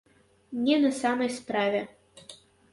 Не, 0.67 0.77
на 0.85 0.91
самай 1.01 1.29
справе. 1.37 1.85